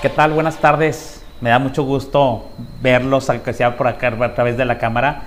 [0.00, 0.30] ¿Qué tal?
[0.30, 1.24] Buenas tardes.
[1.40, 2.46] Me da mucho gusto
[2.80, 5.22] verlos, aunque sea por acá a través de la cámara.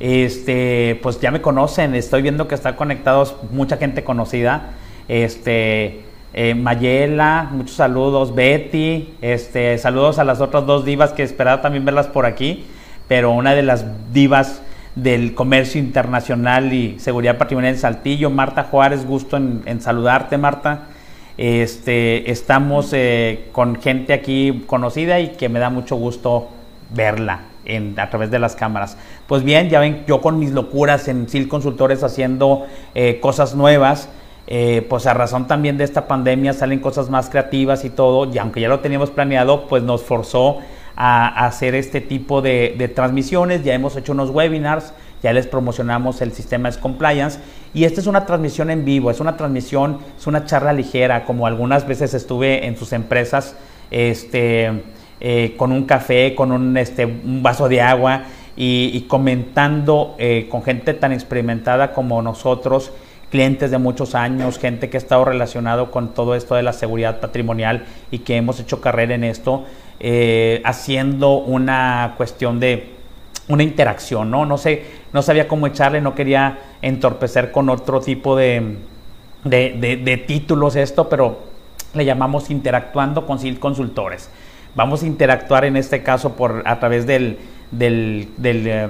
[0.00, 4.70] Este, pues ya me conocen, estoy viendo que están conectados mucha gente conocida.
[5.08, 11.60] Este, eh, Mayela, muchos saludos, Betty, este, saludos a las otras dos divas que esperaba
[11.60, 12.64] también verlas por aquí,
[13.08, 13.84] pero una de las
[14.14, 14.62] divas
[14.94, 20.93] del comercio internacional y seguridad patrimonial en Saltillo, Marta Juárez, gusto en saludarte, Marta.
[21.36, 26.48] Este, estamos eh, con gente aquí conocida y que me da mucho gusto
[26.90, 28.96] verla en, a través de las cámaras.
[29.26, 34.08] Pues bien, ya ven, yo con mis locuras en SIL Consultores haciendo eh, cosas nuevas,
[34.46, 38.38] eh, pues a razón también de esta pandemia salen cosas más creativas y todo, y
[38.38, 40.58] aunque ya lo teníamos planeado, pues nos forzó
[40.94, 44.92] a, hacer este tipo de, de transmisiones, ya hemos hecho unos webinars,
[45.24, 47.38] ya les promocionamos el sistema de compliance
[47.72, 51.46] y esta es una transmisión en vivo, es una transmisión, es una charla ligera, como
[51.46, 53.56] algunas veces estuve en sus empresas,
[53.90, 54.82] este,
[55.20, 60.62] eh, con un café, con un, este, un vaso de agua y, comentando eh, con
[60.62, 62.92] gente tan experimentada como nosotros,
[63.30, 67.18] clientes de muchos años, gente que ha estado relacionado con todo esto de la seguridad
[67.20, 69.64] patrimonial y que hemos hecho carrera en esto,
[70.00, 72.94] eh, haciendo una cuestión de
[73.48, 74.46] una interacción, ¿no?
[74.46, 78.78] No sé, no sabía cómo echarle, no quería entorpecer con otro tipo de,
[79.44, 81.44] de, títulos esto, pero
[81.94, 84.28] le llamamos interactuando con Consultores.
[84.74, 87.38] Vamos a interactuar en este caso por, a través del,
[87.70, 88.88] del, eh,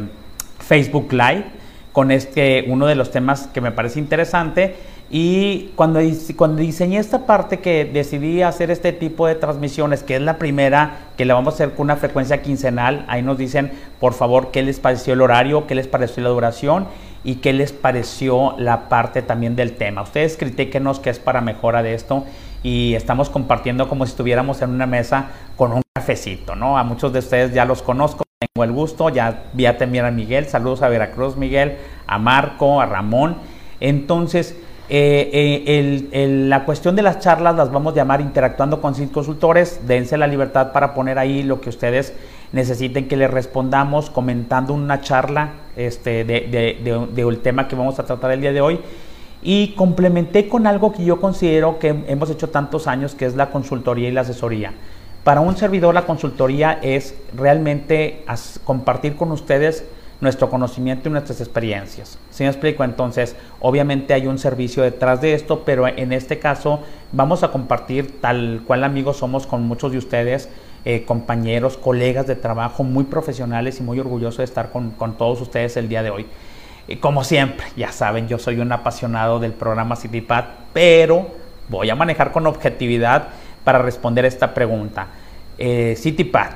[0.61, 1.45] Facebook Live
[1.93, 4.77] con este, uno de los temas que me parece interesante
[5.11, 6.01] y cuando,
[6.37, 11.09] cuando diseñé esta parte que decidí hacer este tipo de transmisiones, que es la primera
[11.17, 14.63] que la vamos a hacer con una frecuencia quincenal, ahí nos dicen por favor qué
[14.63, 16.87] les pareció el horario, qué les pareció la duración
[17.23, 20.03] y qué les pareció la parte también del tema.
[20.03, 22.25] Ustedes critíquenos qué es para mejora de esto
[22.63, 26.79] y estamos compartiendo como si estuviéramos en una mesa con un cafecito, ¿no?
[26.79, 30.47] A muchos de ustedes ya los conozco, tengo el gusto, ya vi a a Miguel,
[30.47, 31.77] saludos a Veracruz Miguel,
[32.07, 33.37] a Marco, a Ramón.
[33.81, 34.57] Entonces,
[34.97, 39.81] eh, eh, la cuestión de las charlas las vamos a llamar interactuando con cinco consultores.
[39.89, 42.13] Dense la libertad para poner ahí lo que ustedes
[42.53, 48.31] necesiten que les respondamos, comentando una charla este, de, del tema que vamos a tratar
[48.31, 48.79] el día de hoy.
[49.43, 53.51] Y complementé con algo que yo considero que hemos hecho tantos años, que es la
[53.51, 54.75] consultoría y la asesoría.
[55.25, 58.25] Para un servidor la consultoría es realmente
[58.65, 59.85] compartir con ustedes
[60.21, 62.19] nuestro conocimiento y nuestras experiencias.
[62.31, 62.85] ¿Sí me explico?
[62.85, 66.81] Entonces, obviamente hay un servicio detrás de esto, pero en este caso
[67.13, 70.49] vamos a compartir tal cual amigos somos con muchos de ustedes,
[70.85, 75.77] eh, compañeros, colegas de trabajo muy profesionales y muy orgulloso de estar con, todos ustedes
[75.77, 76.27] el día de hoy.
[77.01, 80.45] como siempre, ya saben, yo soy un apasionado del programa CityPad,
[80.75, 81.29] pero
[81.71, 83.29] voy a manejar con objetividad
[83.65, 85.07] para responder esta pregunta.
[85.57, 86.51] Eh, CityPad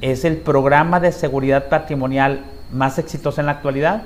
[0.00, 2.40] es el programa de seguridad patrimonial
[2.72, 4.02] más exitosa en la actualidad.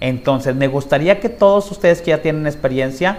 [0.00, 3.18] Entonces, me gustaría que todos ustedes que ya tienen experiencia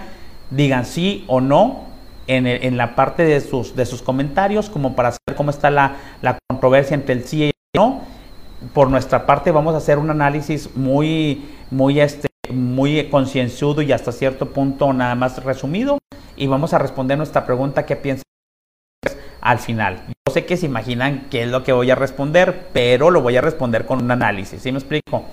[0.52, 1.86] digan sí o no
[2.28, 5.96] en, la parte de sus, de sus comentarios, como para saber cómo está la,
[6.50, 8.02] controversia entre el sí y el no.
[8.74, 14.12] Por nuestra parte, vamos a hacer un análisis muy, muy, este, muy concienzudo y hasta
[14.12, 15.98] cierto punto nada más resumido.
[16.36, 18.24] Y vamos a responder nuestra pregunta: ¿qué piensan
[19.42, 20.02] al final?
[20.08, 23.38] Yo sé que se imaginan qué es lo que voy a responder, pero lo voy
[23.38, 25.26] a responder con un análisis, ¿sí me explico?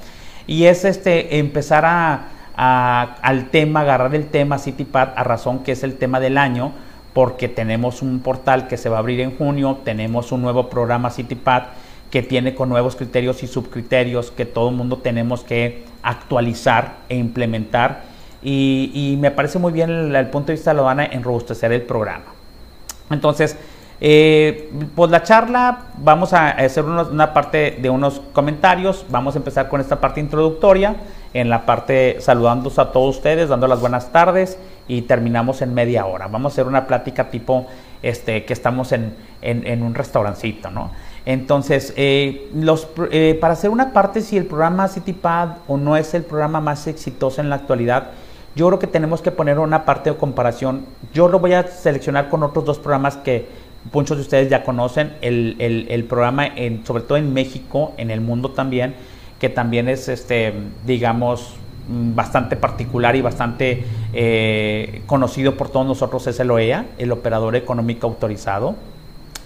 [0.46, 5.82] Y es este empezar a, al tema, agarrar el tema CityPad a razón que es
[5.82, 6.72] el tema del año,
[7.12, 11.10] porque tenemos un portal que se va a abrir en junio, tenemos un nuevo programa
[11.10, 11.64] CityPad
[12.10, 17.16] que tiene con nuevos criterios y subcriterios que todo el mundo tenemos que actualizar e
[17.16, 18.02] implementar.
[18.42, 21.82] Y, me parece muy bien el, el punto de vista lo van a enrobustecer el
[21.82, 22.41] programa.
[23.10, 23.56] Entonces,
[24.00, 29.68] eh, pues la charla, vamos a hacer una parte de unos comentarios, vamos a empezar
[29.68, 30.96] con esta parte introductoria,
[31.34, 34.58] en la parte saludándolos a todos ustedes, dando las buenas tardes
[34.88, 36.26] y terminamos en media hora.
[36.26, 37.66] Vamos a hacer una plática tipo
[38.02, 40.90] este, que estamos en, un restaurancito, ¿no?
[41.24, 46.12] Entonces, eh, los, eh, para hacer una parte si el programa CityPad o no es
[46.14, 48.10] el programa más exitoso en la actualidad,
[48.54, 50.84] yo creo que tenemos que poner una parte de comparación.
[51.14, 53.46] Yo lo voy a seleccionar con otros dos programas que
[53.92, 55.56] muchos de ustedes ya conocen el,
[55.88, 58.94] el, programa, en, sobre todo en México, en el mundo también,
[59.40, 60.52] que también es, este,
[60.84, 61.54] digamos,
[61.88, 67.56] mm, bastante particular y bastante eh, conocido por todos nosotros, es el OEA, el Operador
[67.56, 68.76] Económico Autorizado.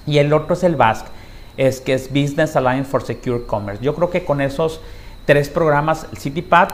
[0.06, 1.06] Y el otro es el BASC,
[1.56, 3.82] es que es Business Alliance for Secure Commerce.
[3.82, 4.81] Yo creo que con esos
[5.25, 6.69] tres programas, el CityPad,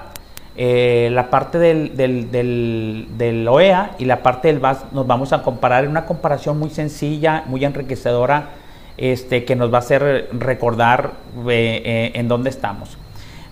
[0.54, 5.84] eh, la parte del, del, OEA y la parte del VAS nos vamos a comparar
[5.84, 8.50] en una comparación muy sencilla, muy enriquecedora
[8.98, 11.12] este, que nos va a hacer recordar
[11.48, 12.98] eh, eh, en dónde estamos.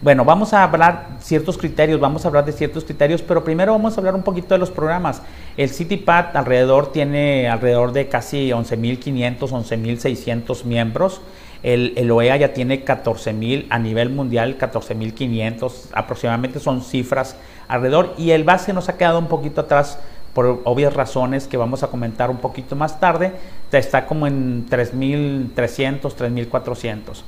[0.02, 3.96] Bueno, vamos a hablar ciertos criterios, vamos a hablar de ciertos criterios, pero primero vamos
[3.96, 5.22] a hablar un poquito de los programas.
[5.58, 11.20] El CityPad alrededor tiene alrededor de casi 11.500, 11.600 miembros.
[11.62, 17.36] El, OEA ya tiene 14.000 a nivel mundial, 14.500 aproximadamente son cifras
[17.68, 19.98] alrededor y el base nos ha quedado un poquito atrás
[20.32, 23.32] por obvias razones que vamos a comentar un poquito más tarde,
[23.72, 27.22] está como en 3.300, 3.400.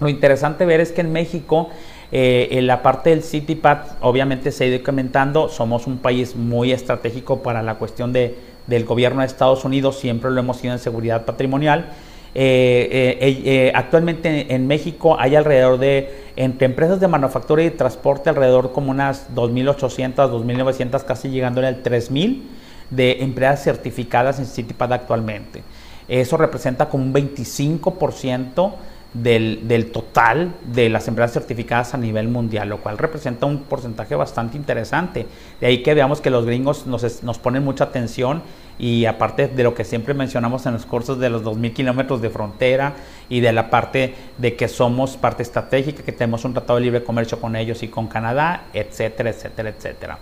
[0.00, 1.68] Lo interesante ver es que en México
[2.10, 6.72] eh, en la parte del CityPad, obviamente se ha ido comentando, somos un país muy
[6.72, 10.78] estratégico para la cuestión de, del gobierno de Estados Unidos, siempre lo hemos sido en
[10.78, 11.90] seguridad patrimonial.
[12.34, 18.72] Eh, eh, actualmente en México hay alrededor de, entre empresas de manufactura y transporte, alrededor
[18.72, 22.42] como unas 2.800, 2.900, casi llegándole al 3.000
[22.90, 25.62] de empresas certificadas en CityPad actualmente.
[26.08, 28.72] Eso representa como un 25%
[29.14, 34.56] del, total de las empresas certificadas a nivel mundial, lo cual representa un porcentaje bastante
[34.56, 35.26] interesante.
[35.60, 38.42] De ahí que veamos que los gringos nos ponen mucha atención
[38.78, 42.30] y aparte de lo que siempre mencionamos en los cursos de los 2.000 kilómetros de
[42.30, 42.94] frontera
[43.28, 47.02] y de la parte de que somos parte estratégica, que tenemos un tratado de libre
[47.02, 50.18] comercio con ellos y con Canadá, etcétera, etcétera, etcétera.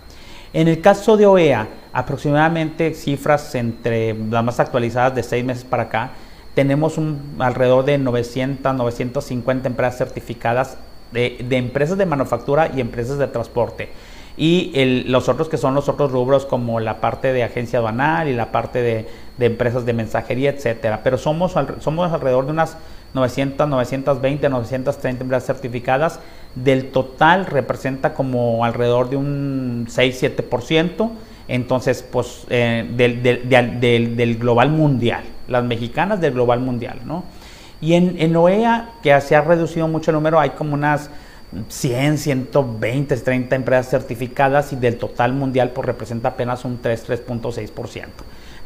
[0.53, 5.83] En el caso de OEA, aproximadamente cifras entre las más actualizadas de seis meses para
[5.83, 6.11] acá,
[6.55, 10.77] tenemos un, alrededor de 900, 950 empresas certificadas
[11.11, 13.89] de, empresas de manufactura y empresas de transporte.
[14.37, 18.33] Y los otros que son los otros rubros como la parte de agencia aduanal y
[18.33, 19.07] la parte de,
[19.39, 21.01] empresas de mensajería, etcétera.
[21.03, 22.77] Pero somos, somos alrededor de unas
[23.15, 26.19] 900, 920, 930 empresas certificadas.
[26.53, 31.09] Del total representa como alrededor de un 6-7%.
[31.47, 33.23] Entonces, pues, eh, del,
[34.15, 37.23] del global mundial las mexicanas del global mundial, ¿no?
[37.79, 41.09] Y en, en OEA, que se ha reducido mucho el número, hay como unas
[41.69, 48.05] 100, 120, 30 empresas certificadas y del total mundial pues representa apenas un 3, 3.6%.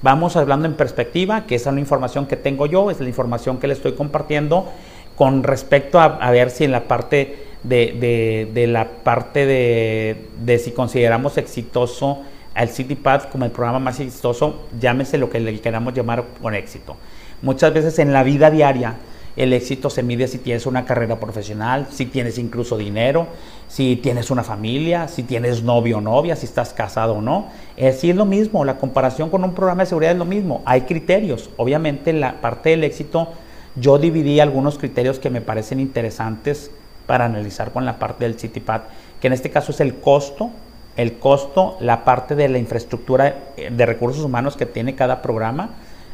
[0.02, 3.60] Vamos hablando en perspectiva, que esa es la información que tengo yo, es la información
[3.60, 4.72] que le estoy compartiendo
[5.16, 12.24] con respecto a, ver si en la parte de, la parte de si consideramos exitoso
[12.54, 16.98] al CityPad como el programa más exitoso, llámese lo que le queramos llamar con éxito.
[17.42, 18.96] Muchas veces en la vida diaria
[19.36, 23.28] el éxito se mide si tienes una carrera profesional, si tienes incluso dinero,
[23.68, 27.48] si tienes una familia, si tienes novio o novia, si estás casado o no.
[27.78, 30.62] Es, es lo mismo, la comparación con un programa de seguridad es lo mismo.
[30.66, 31.50] Hay criterios.
[31.58, 33.30] Obviamente la parte del éxito,
[33.76, 36.72] yo dividí algunos criterios que me parecen interesantes
[37.08, 38.82] para analizar con la parte del CityPad,
[39.20, 40.52] que en este caso es el costo
[40.98, 45.72] el costo, la parte de la infraestructura eh, de recursos humanos que tiene cada programa,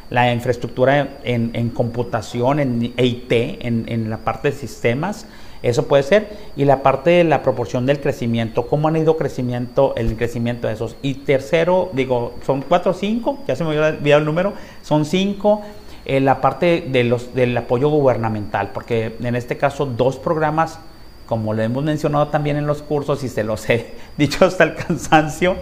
[0.09, 5.25] la infraestructura en, computación, en EIT, en, la parte de sistemas,
[5.63, 9.94] eso puede ser, y la parte de la proporción del crecimiento, cómo han ido crecimiento,
[9.98, 10.95] el crecimiento de esos.
[11.01, 15.04] Y tercero, digo, son cuatro o cinco, ya se me había olvidado el número, son
[15.04, 15.62] cinco,
[16.06, 20.80] eh, la parte de los, del apoyo gubernamental, porque en este caso dos programas
[21.27, 24.75] como lo hemos mencionado también en los cursos y se los he dicho hasta el
[24.75, 25.57] cansancio,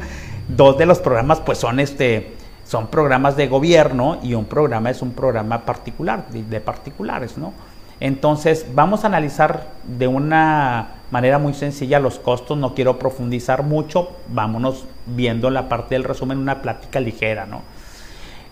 [0.48, 2.35] dos de los programas pues son este
[2.66, 7.54] son programas de gobierno y un programa es un programa particular, de, particulares, ¿no?
[8.00, 14.10] Entonces, vamos a analizar de una manera muy sencilla los costos, no quiero profundizar mucho,
[14.28, 17.62] vámonos viendo la parte del resumen, una plática ligera, ¿no?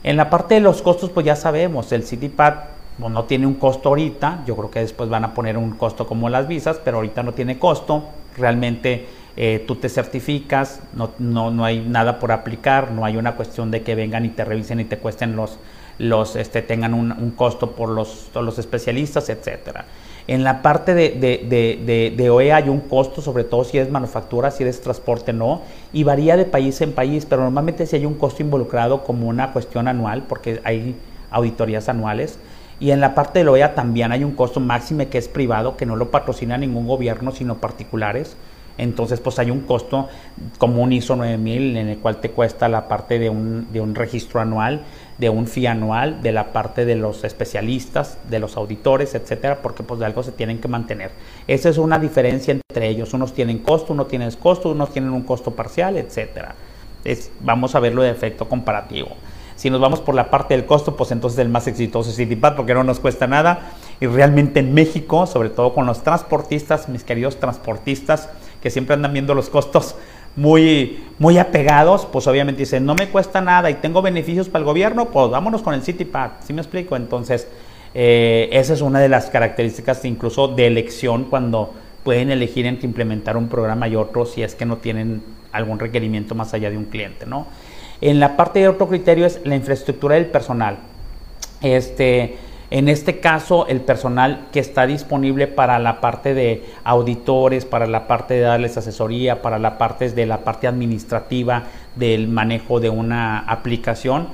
[0.03, 2.53] En la parte de los costos, pues ya sabemos, el CityPad
[2.99, 6.29] no tiene un costo ahorita, yo creo que después van a poner un costo como
[6.29, 8.03] las visas, pero ahorita no tiene costo,
[8.37, 13.35] realmente eh, tú te certificas, no, no, no, hay nada por aplicar, no hay una
[13.35, 15.57] cuestión de que vengan y te revisen y te cuesten los,
[15.97, 19.85] los este, tengan un, costo por los, los especialistas, etcétera.
[20.27, 24.51] En la parte de, de, de, OE hay un costo, sobre todo si eres manufactura,
[24.51, 25.61] si eres transporte, no,
[25.91, 29.51] y varía de país en país, pero normalmente si hay un costo involucrado como una
[29.51, 30.95] cuestión anual, porque hay
[31.29, 32.39] auditorías anuales,
[32.79, 35.85] y en la parte de OEA también hay un costo máximo que es privado, que
[35.85, 38.37] no lo patrocina ningún gobierno, sino particulares.
[38.77, 40.09] Entonces, pues hay un costo
[40.57, 43.93] como un ISO 9000 en el cual te cuesta la parte de un, de un
[43.93, 44.81] registro anual,
[45.17, 49.83] de un FI anual, de la parte de los especialistas, de los auditores, etcétera, porque
[49.83, 51.11] pues de algo se tienen que mantener.
[51.47, 53.13] Esa es una diferencia entre ellos.
[53.13, 56.55] Unos tienen costo, unos tienen costo, unos tienen un costo parcial, etcétera.
[57.03, 59.09] Es, vamos a verlo de efecto comparativo.
[59.55, 62.55] Si nos vamos por la parte del costo, pues entonces el más exitoso es CityPad
[62.55, 63.71] porque no nos cuesta nada.
[63.99, 68.29] Y realmente en México, sobre todo con los transportistas, mis queridos transportistas,
[68.63, 69.95] que siempre andan viendo los costos
[70.35, 74.65] muy, muy apegados, pues obviamente dicen, no me cuesta nada y tengo beneficios para el
[74.65, 76.31] gobierno, pues vámonos con el CityPad.
[76.43, 76.95] ¿Sí me explico?
[76.95, 77.47] Entonces,
[77.95, 83.37] Eh, esa es una de las características incluso de elección cuando pueden elegir entre implementar
[83.37, 86.85] un programa y otro si es que no tienen algún requerimiento más allá de un
[86.85, 87.45] cliente, ¿no?
[88.01, 90.77] En la parte de otro criterio es la infraestructura del personal.
[91.61, 92.35] Este,
[92.73, 98.07] en este caso, el personal que está disponible para la parte de auditores, para la
[98.07, 101.65] parte de darles asesoría, para la parte de la parte administrativa
[101.95, 104.25] del manejo de una aplicación,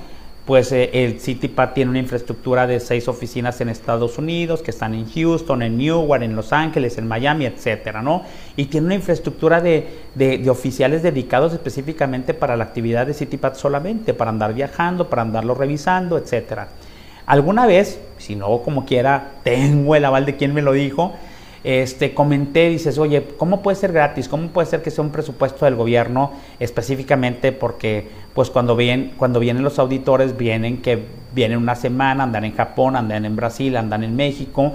[0.45, 4.93] pues eh, el CityPad tiene una infraestructura de seis oficinas en Estados Unidos, que están
[4.93, 8.23] en Houston, en Newark, en Los Ángeles, en Miami, etcétera, ¿no?
[8.55, 14.13] Y tiene una infraestructura de, de, oficiales dedicados específicamente para la actividad de CityPad solamente,
[14.13, 16.69] para andar viajando, para andarlo revisando, etcétera.
[17.25, 21.13] Alguna vez, si no como quiera, tengo el aval de quien me lo dijo,
[21.63, 24.29] este, comenté, dices, oye, ¿cómo puede ser gratis?
[24.29, 27.51] ¿Cómo puede ser que sea un presupuesto del gobierno específicamente?
[27.51, 32.55] Porque, pues, cuando, vienen, cuando vienen los auditores, vienen que vienen una semana, andan en
[32.55, 34.71] Japón, andan en Brasil, andan en México,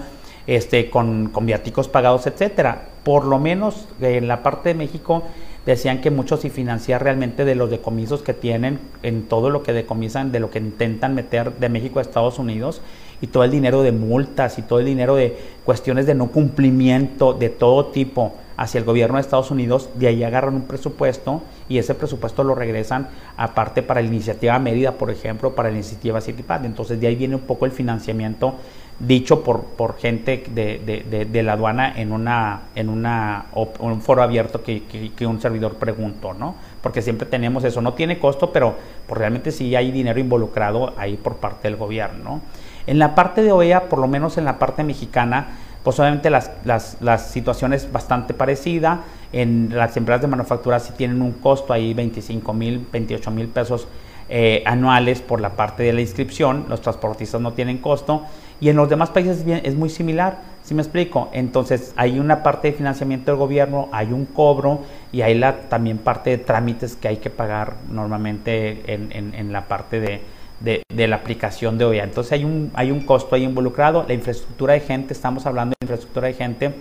[0.47, 2.89] este, con, con viáticos pagados, etcétera.
[3.03, 5.23] Por lo menos en la parte de México
[5.65, 9.73] decían que mucho se financia realmente de los decomisos que tienen en todo lo que
[9.73, 12.83] decomisan, de lo que intentan meter de México a Estados Unidos
[13.21, 17.33] y todo el dinero de multas y todo el dinero de cuestiones de no cumplimiento
[17.33, 21.79] de todo tipo hacia el gobierno de Estados Unidos, de ahí agarran un presupuesto y
[21.79, 26.65] ese presupuesto lo regresan aparte para la iniciativa Mérida, por ejemplo, para la iniciativa CityPad.
[26.65, 28.55] Entonces de ahí viene un poco el financiamiento
[28.99, 33.47] dicho por, por gente de, de, la aduana en, una, en una,
[33.81, 36.55] un foro abierto que, que, un servidor preguntó, ¿no?
[36.81, 41.17] Porque siempre tenemos eso, no tiene costo, pero pues, realmente sí hay dinero involucrado ahí
[41.17, 42.41] por parte del gobierno.
[42.87, 45.49] En la parte de OEA, por lo menos en la parte mexicana,
[45.85, 49.03] pues obviamente las, las, las situaciones bastante parecida.
[49.33, 53.87] En las empresas de manufactura sí tienen un costo ahí 25 mil, 28 mil pesos
[54.31, 56.65] eh, anuales por la parte de la inscripción.
[56.71, 58.23] Los transportistas no tienen costo.
[58.61, 61.29] Y en los demás países es muy similar, ¿sí me explico?
[61.33, 64.81] Entonces hay una parte de financiamiento del gobierno, hay un cobro
[65.13, 69.53] y hay la, también parte de trámites que hay que pagar normalmente en, en, en
[69.53, 70.23] la parte de,
[70.61, 72.05] de, la aplicación de OEA.
[72.05, 74.05] Entonces hay un, hay un costo ahí involucrado.
[74.07, 76.75] La infraestructura de gente, estamos hablando de infraestructura de gente,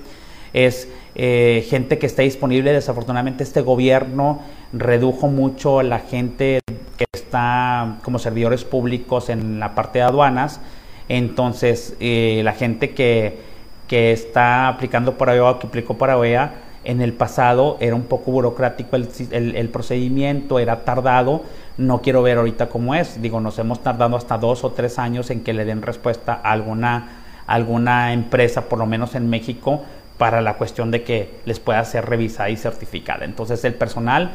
[0.53, 2.71] es eh, gente que está disponible.
[2.71, 6.59] Desafortunadamente este gobierno redujo mucho la gente
[6.97, 10.61] que está como servidores públicos en la parte de aduanas.
[11.09, 13.39] Entonces eh, la gente que,
[13.87, 18.03] que está aplicando para OEA o que aplicó para OEA en el pasado era un
[18.03, 21.43] poco burocrático el, procedimiento, era tardado.
[21.77, 23.21] No quiero ver ahorita cómo es.
[23.21, 26.51] Digo, nos hemos tardado hasta dos o tres años en que le den respuesta a
[26.51, 29.81] alguna, alguna empresa, por lo menos en México,
[30.17, 33.25] para la cuestión de que les pueda ser revisada y certificada.
[33.25, 34.31] Entonces el personal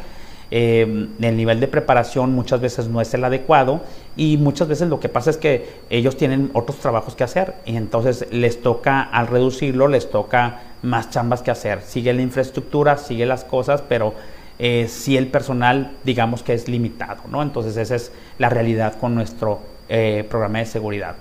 [0.51, 3.83] eh, el nivel de preparación muchas veces no es el adecuado
[4.17, 7.77] y muchas veces lo que pasa es que ellos tienen otros trabajos que hacer y
[7.77, 11.83] entonces les toca, al reducirlo, les toca más chambas que hacer.
[11.83, 14.15] Sigue la infraestructura, sigue las cosas, pero
[14.59, 17.43] eh, sí el personal, digamos que es limitado, ¿no?
[17.43, 21.15] Entonces esa es la realidad con nuestro eh, programa de seguridad.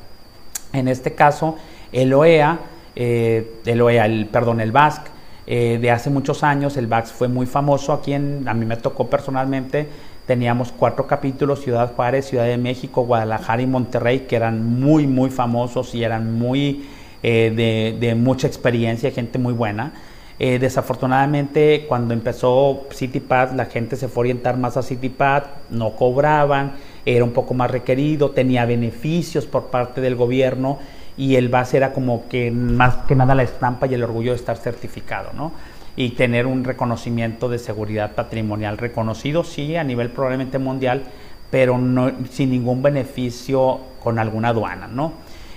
[0.74, 1.58] En este caso,
[1.92, 2.60] el OEA,
[2.96, 5.04] eh, el OEA, el, perdón, el BASC,
[5.50, 6.76] eh, de hace muchos años.
[6.76, 9.88] El VAX fue muy famoso aquí, en, a mí me tocó personalmente.
[10.26, 15.30] Teníamos cuatro capítulos, Ciudad Juárez, Ciudad de México, Guadalajara y Monterrey, que eran muy, muy
[15.30, 16.86] famosos y eran muy
[17.24, 19.94] eh, de, mucha experiencia, gente muy buena.
[20.38, 25.96] Eh, desafortunadamente, cuando empezó CityPad, la gente se fue a orientar más a CityPad, no
[25.96, 26.74] cobraban,
[27.06, 30.78] era un poco más requerido, tenía beneficios por parte del gobierno
[31.18, 34.38] y el base era como que más que nada la estampa y el orgullo de
[34.38, 35.52] estar certificado, ¿no?
[35.96, 41.04] Y tener un reconocimiento de seguridad patrimonial reconocido, sí, a nivel probablemente mundial,
[41.50, 45.14] pero no, sin ningún beneficio con alguna aduana, ¿no?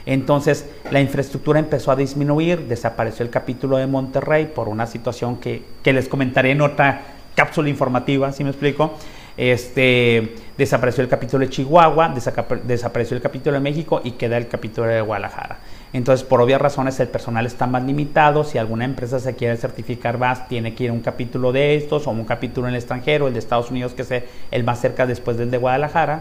[0.06, 5.62] Entonces la infraestructura empezó a disminuir, desapareció el capítulo de Monterrey por una situación que,
[5.82, 7.02] que les comentaré en otra
[7.34, 8.94] cápsula informativa, si me explico.
[9.40, 12.14] Este, desapareció el capítulo de Chihuahua,
[12.62, 15.60] desapareció el capítulo de México y queda el capítulo de Guadalajara.
[15.94, 18.44] Entonces, por obvias razones, el personal está más limitado.
[18.44, 22.06] Si alguna empresa se quiere certificar más, tiene que ir a un capítulo de estos
[22.06, 25.06] o un capítulo en el extranjero, el de Estados Unidos, que es el más cerca
[25.06, 26.20] después del de Guadalajara.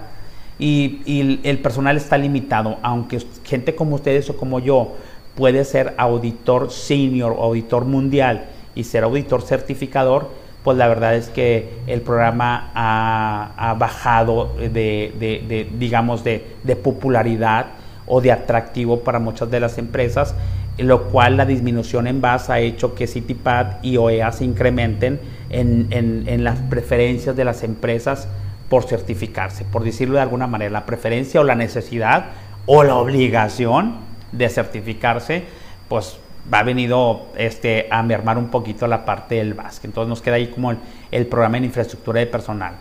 [0.57, 4.95] Y, y el personal está limitado, aunque gente como ustedes o como yo
[5.35, 8.45] puede ser auditor senior auditor mundial
[8.75, 10.29] y ser auditor certificador,
[10.63, 16.41] pues la verdad es que el programa ha, bajado de, digamos, de,
[16.83, 17.67] popularidad
[18.05, 20.35] o de atractivo para muchas de las empresas,
[20.77, 25.87] lo cual la disminución en base ha hecho que CityPad y OEA se incrementen en,
[25.91, 28.27] en las preferencias de las empresas
[28.69, 32.27] por certificarse, por decirlo de alguna manera, la preferencia o la necesidad
[32.65, 33.95] o la obligación
[34.31, 35.43] de certificarse,
[35.87, 36.19] pues
[36.51, 39.85] va venido este, a mermar un poquito la parte del VASC.
[39.85, 40.73] Entonces nos queda ahí como
[41.11, 42.73] el, programa en infraestructura de personal.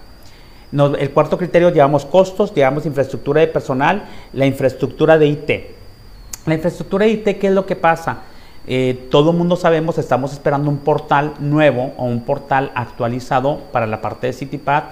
[0.73, 5.51] el cuarto criterio, llevamos costos, llevamos infraestructura de personal, la infraestructura de IT.
[6.47, 8.19] La infraestructura de IT, ¿qué es lo que pasa?
[8.67, 14.01] Eh, todo mundo sabemos, estamos esperando un portal nuevo o un portal actualizado para la
[14.03, 14.85] parte de CityPad.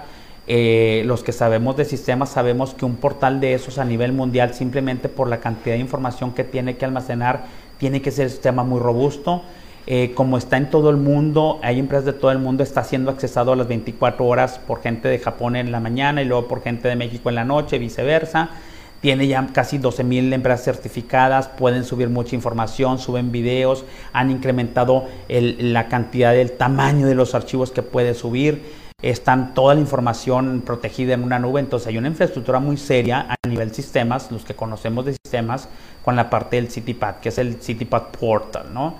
[0.49, 4.53] Eh, los que sabemos de sistemas sabemos que un portal de esos a nivel mundial,
[4.53, 7.45] simplemente por la cantidad de información que tiene que almacenar,
[7.77, 9.43] tiene que ser un sistema muy robusto.
[9.89, 13.09] Eh, como está en todo el mundo, hay empresas de todo el mundo, está siendo
[13.09, 16.61] accesado a las 24 horas por gente de Japón en la mañana y luego por
[16.61, 18.49] gente de México en la noche, viceversa.
[18.99, 25.05] Tiene ya casi 12 mil empresas certificadas, pueden subir mucha información, suben videos, han incrementado
[25.29, 31.13] la cantidad del tamaño de los archivos que puede subir están toda la información protegida
[31.13, 35.05] en una nube, entonces hay una infraestructura muy seria a nivel sistemas, los que conocemos
[35.05, 35.69] de sistemas,
[36.03, 38.95] con la parte del CityPad, que es el CityPad Portal, ¿no?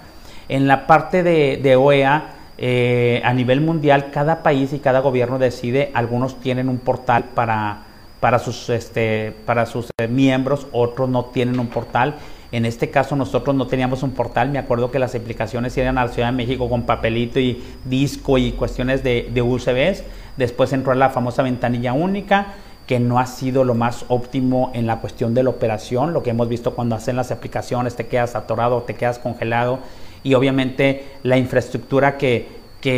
[0.49, 5.89] En la parte de, OEA, eh, a nivel mundial, cada país y cada gobierno decide,
[5.95, 7.79] algunos tienen un portal para,
[8.19, 12.17] para sus, este, eh, miembros, otros no tienen un portal
[12.51, 16.05] en este caso nosotros no teníamos un portal, me acuerdo que las aplicaciones iban a
[16.05, 20.03] la Ciudad de México con papelito y disco y cuestiones de, de UCBs.
[20.37, 22.53] Después entró la famosa ventanilla única,
[22.87, 26.29] que no ha sido lo más óptimo en la cuestión de la operación, lo que
[26.29, 29.79] hemos visto cuando hacen las aplicaciones, te quedas atorado, te quedas congelado
[30.23, 32.55] y obviamente la infraestructura que,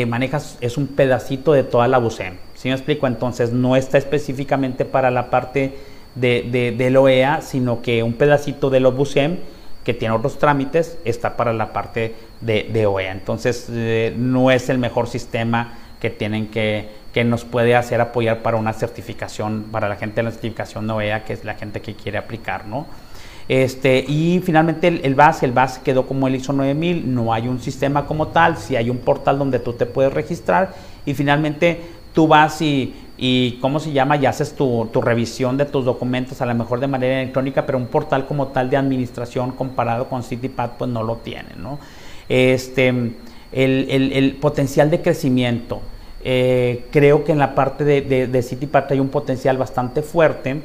[0.07, 2.35] manejas es un pedacito de toda la BUSEM.
[2.53, 3.07] ¿Sí me explico?
[3.07, 5.75] Entonces no está específicamente para la parte
[6.19, 9.37] de, del OEA, sino que un pedacito del OBUSEM
[9.83, 13.11] que tiene otros trámites está para la parte de, OEA.
[13.11, 18.41] Entonces eh, no es el mejor sistema que tienen que, que nos puede hacer apoyar
[18.41, 21.81] para una certificación, para la gente de la certificación de OEA, que es la gente
[21.81, 22.85] que quiere aplicar, ¿no?
[23.47, 27.59] Este, y finalmente el, el, el BAS quedó como el ISO 9000, no hay un
[27.59, 31.81] sistema como tal, si hay un portal donde tú te puedes registrar y finalmente
[32.13, 36.45] tú vas y y cómo se llama, ya haces tu, revisión de tus documentos a
[36.45, 40.71] lo mejor de manera electrónica, pero un portal como tal de administración comparado con CityPad
[40.77, 41.79] pues no lo tiene, ¿no?
[42.29, 43.11] Este,
[43.51, 45.81] el, potencial de crecimiento,
[46.23, 50.61] eh, creo que en la parte de, de, CityPad hay un potencial bastante fuerte.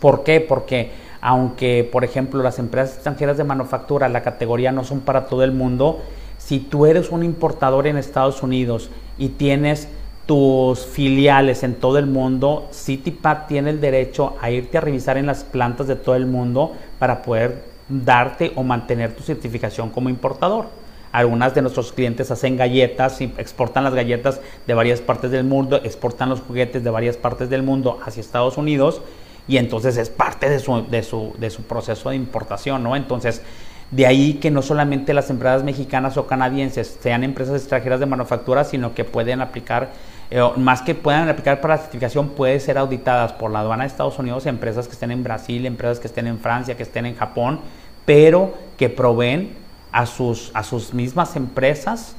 [0.00, 0.40] ¿Por qué?
[0.40, 5.44] Porque aunque, por ejemplo, las empresas extranjeras de manufactura, la categoría no son para todo
[5.44, 6.00] el mundo,
[6.38, 9.88] si tú eres un importador en Estados Unidos y tienes
[10.26, 15.26] tus filiales en todo el mundo, CityPad tiene el derecho a irte a revisar en
[15.26, 20.66] las plantas de todo el mundo para poder darte o mantener tu certificación como importador.
[21.12, 26.28] Algunas de nuestros clientes hacen galletas exportan las galletas de varias partes del mundo, exportan
[26.28, 29.00] los juguetes de varias partes del mundo hacia Estados Unidos
[29.48, 32.96] y entonces es parte de su, de su, de su proceso de importación, ¿no?
[32.96, 33.42] Entonces,
[33.90, 38.64] de ahí que no solamente las empresas mexicanas o canadienses sean empresas extranjeras de manufactura,
[38.64, 39.90] sino que pueden aplicar
[40.30, 43.88] eh, más que puedan aplicar para la certificación, puede ser auditadas por la aduana de
[43.88, 47.16] Estados Unidos, empresas que estén en Brasil, empresas que estén en Francia, que estén en
[47.16, 47.60] Japón,
[48.04, 49.50] pero que proveen
[49.92, 52.16] a sus, a sus mismas empresas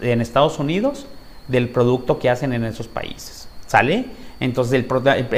[0.00, 1.06] en Estados Unidos
[1.48, 3.48] del producto que hacen en esos países.
[3.66, 4.06] ¿Sale?
[4.40, 4.86] Entonces el,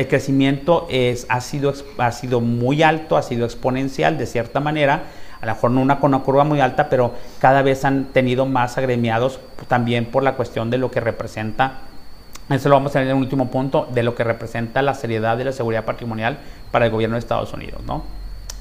[0.07, 5.03] crecimiento es, ha, sido, ha sido muy alto, ha sido exponencial de cierta manera,
[5.41, 8.47] a lo mejor no una, con una curva muy alta, pero cada vez han tenido
[8.47, 11.81] más agremiados también por la cuestión de lo que representa
[12.53, 15.37] eso lo vamos a tener en un último punto de lo que representa la seriedad
[15.37, 16.39] de la seguridad patrimonial
[16.71, 17.81] para el gobierno de Estados Unidos.
[17.87, 18.03] ¿no?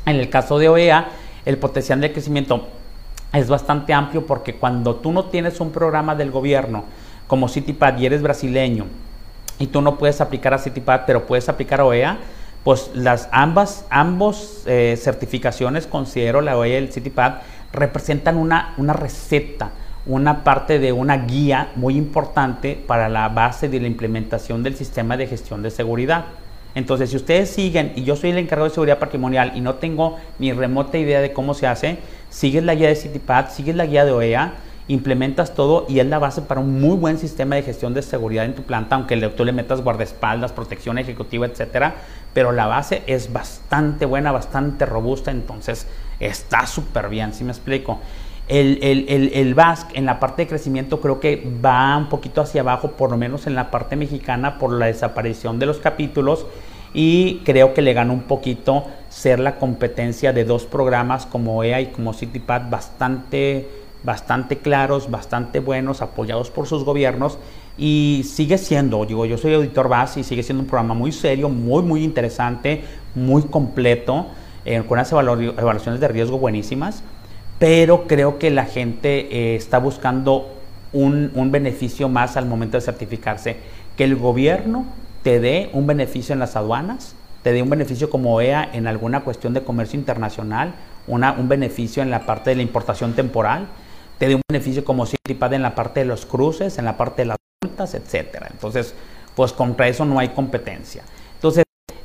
[0.05, 1.09] En el caso de OEA,
[1.45, 2.67] el potencial de crecimiento
[3.33, 6.85] es bastante amplio porque cuando tú no tienes un programa del gobierno
[7.27, 8.85] como CityPad y eres brasileño
[9.57, 12.17] y tú no puedes aplicar a CityPad pero puedes aplicar a OEA,
[12.63, 17.35] pues las ambas ambos eh, certificaciones, considero la OEA y el CityPad,
[17.71, 19.71] representan una, una receta
[20.05, 25.17] una parte de una guía muy importante para la base de la implementación del sistema
[25.17, 26.25] de gestión de seguridad.
[26.73, 30.17] Entonces, si ustedes siguen, y yo soy el encargado de seguridad patrimonial y no tengo
[30.39, 34.05] ni remota idea de cómo se hace, sigues la guía de CityPad, sigues la guía
[34.05, 34.53] de OEA,
[34.87, 38.45] implementas todo y es la base para un muy buen sistema de gestión de seguridad
[38.45, 41.95] en tu planta, aunque tú le metas guardaespaldas, protección ejecutiva, etcétera,
[42.33, 45.87] pero la base es bastante buena, bastante robusta, entonces
[46.19, 47.99] está súper bien, si me explico.
[48.51, 49.55] El, el,
[49.93, 53.47] en la parte de crecimiento creo que va un poquito hacia abajo, por lo menos
[53.47, 56.45] en la parte mexicana, por la desaparición de los capítulos.
[56.93, 61.79] Y creo que le gana un poquito ser la competencia de dos programas como EA
[61.79, 63.69] y como CityPad bastante,
[64.03, 67.37] bastante claros, bastante buenos, apoyados por sus gobiernos.
[67.77, 71.47] Y sigue siendo, digo, yo soy auditor base y sigue siendo un programa muy serio,
[71.47, 72.83] muy, muy interesante,
[73.15, 74.25] muy completo
[74.65, 77.01] eh, con unas evaluaciones de riesgo buenísimas,
[77.61, 80.49] pero creo que la gente eh, está buscando
[80.93, 83.57] un, beneficio más al momento de certificarse,
[83.95, 84.87] que el gobierno
[85.21, 89.19] te dé un beneficio en las aduanas, te dé un beneficio como OEA en alguna
[89.19, 90.73] cuestión de comercio internacional,
[91.05, 93.67] una, un beneficio en la parte de la importación temporal,
[94.17, 97.21] te dé un beneficio como CITIPAD en la parte de los cruces, en la parte
[97.21, 98.47] de las multas, etcétera.
[98.49, 98.95] Entonces,
[99.35, 101.03] pues contra eso no hay competencia.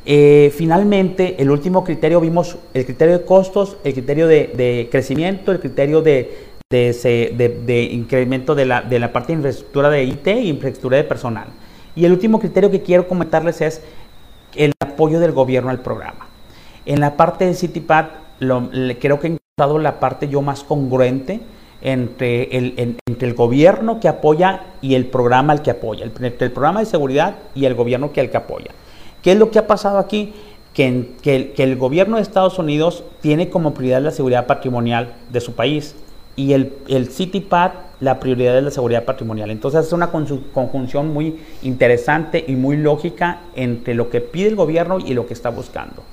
[0.09, 5.59] Eh, finalmente, el último criterio vimos el criterio de costos, el criterio de, crecimiento, el
[5.59, 6.49] criterio de,
[7.90, 11.49] incremento de la, parte de infraestructura de IT e infraestructura de personal.
[11.97, 13.83] Y el último criterio que quiero comentarles es
[14.55, 16.29] el apoyo del gobierno al programa.
[16.85, 18.07] En la parte de CityPad,
[19.01, 21.40] creo que he encontrado la parte yo más congruente
[21.83, 26.53] entre el, entre el gobierno que apoya y el programa al que apoya, entre el
[26.53, 28.71] programa de seguridad y el gobierno que al que apoya.
[29.27, 30.35] ¿Qué es lo que ha pasado aquí?
[30.73, 35.97] Que, el gobierno de Estados Unidos tiene como prioridad la seguridad patrimonial de su país
[36.37, 39.51] y el, el CityPad la prioridad de la seguridad patrimonial.
[39.51, 45.01] Entonces es una conjunción muy interesante y muy lógica entre lo que pide el gobierno
[45.01, 46.05] y lo que está buscando.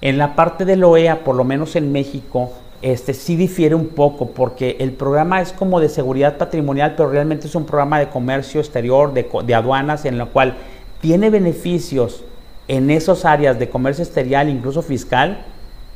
[0.00, 2.50] En la parte de OEA, por lo menos en México,
[2.82, 7.46] este sí difiere un poco porque el programa es como de seguridad patrimonial, pero realmente
[7.46, 10.56] es un programa de comercio exterior, de, de aduanas, en lo cual
[11.04, 12.24] tiene beneficios
[12.66, 15.44] en esas áreas de comercio exterior, incluso fiscal,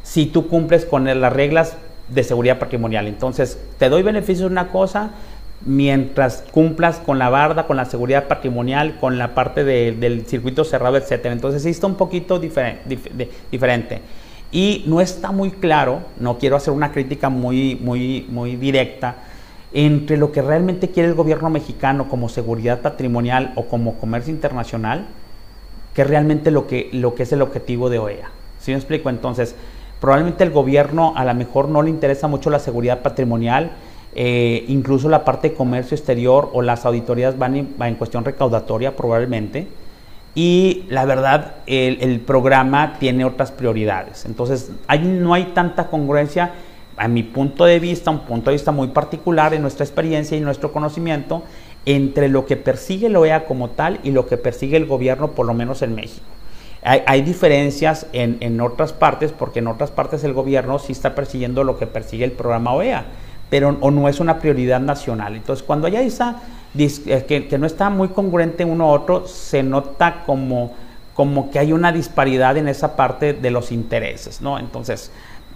[0.02, 1.78] si tú cumples con las reglas
[2.10, 3.06] de seguridad patrimonial.
[3.06, 5.12] Entonces, te doy beneficios de una cosa
[5.64, 10.98] mientras cumplas con la barda, con la seguridad patrimonial, con la parte del circuito cerrado,
[10.98, 11.32] etcétera.
[11.32, 14.02] Entonces, sí un poquito diferente.
[14.52, 19.16] Y no está muy claro, no quiero hacer una crítica muy, muy, muy directa,
[19.72, 25.06] entre lo que realmente quiere el gobierno mexicano como seguridad patrimonial o como comercio internacional,
[25.94, 28.30] que realmente lo que, lo que es el objetivo de OEA.
[28.60, 29.10] ¿Sí me explico?
[29.10, 29.54] Entonces,
[30.00, 33.72] Probablemente el gobierno a lo mejor no le interesa mucho la seguridad patrimonial,
[34.14, 39.66] eh, incluso la parte de comercio exterior o las auditorías van en, cuestión recaudatoria probablemente.
[40.34, 44.24] Y la verdad, el, programa tiene otras prioridades.
[44.24, 44.70] Entonces,
[45.02, 46.52] no hay tanta congruencia,
[46.98, 50.40] a mi punto de vista, un punto de vista muy particular en nuestra experiencia y
[50.40, 51.42] nuestro conocimiento,
[51.86, 55.46] entre lo que persigue la OEA como tal y lo que persigue el gobierno, por
[55.46, 56.26] lo menos en México.
[56.82, 61.76] Hay, diferencias en, otras partes, porque en otras partes el gobierno sí está persiguiendo lo
[61.76, 63.04] que persigue el programa OEA,
[63.50, 65.34] pero o no es una prioridad nacional.
[65.34, 66.36] Entonces, cuando hay esa
[66.78, 70.72] eh, que, que no está muy congruente uno a otro, se nota como,
[71.14, 74.58] como que hay una disparidad en esa parte de los intereses, ¿no?
[74.58, 75.10] Entonces,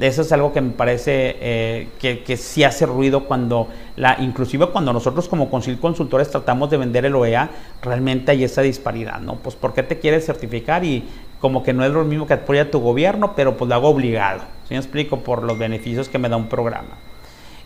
[0.08, 4.66] eso es algo que me parece eh, que, que, sí hace ruido cuando, la, inclusive
[4.66, 7.50] cuando nosotros como consultores tratamos de vender el OEA,
[7.82, 9.36] realmente hay esa disparidad, ¿no?
[9.36, 10.84] Pues ¿por qué te quieres certificar?
[10.84, 11.04] Y
[11.40, 14.40] como que no es lo mismo que apoya tu gobierno, pero pues lo hago obligado,
[14.68, 15.18] ¿sí me explico?
[15.18, 16.98] Por los beneficios que me da un programa.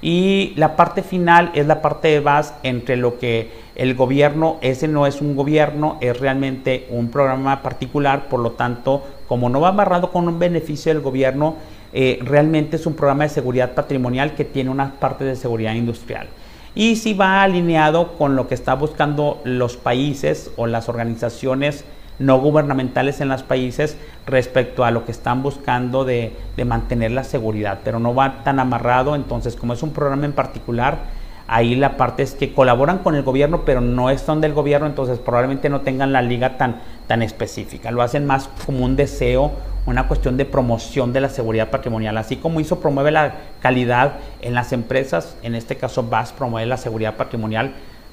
[0.03, 4.89] Y la parte final es la parte de base entre lo que el gobierno, ese
[4.89, 9.69] no es un gobierno, es realmente un programa particular, por lo tanto, como no va
[9.69, 11.57] amarrado con un beneficio del gobierno,
[11.93, 16.29] eh, realmente es un programa de seguridad patrimonial que tiene una parte de seguridad industrial.
[16.75, 21.85] Y si va alineado con lo que está buscando los países o las organizaciones
[22.19, 23.97] no gubernamentales en los países
[24.27, 28.59] respecto a lo que están buscando de, de mantener la seguridad, pero no va tan
[28.59, 30.99] amarrado, entonces como es un programa en particular,
[31.47, 35.19] ahí la parte es que colaboran con el gobierno, pero no son del gobierno, entonces
[35.19, 37.91] probablemente no tengan la liga tan, tan específica.
[37.91, 39.53] Lo hacen más como un deseo,
[39.87, 42.19] una cuestión de promoción de la seguridad patrimonial.
[42.19, 46.77] Así como hizo promueve la calidad en las empresas, en este caso VAS promueve la
[46.77, 47.73] seguridad patrimonial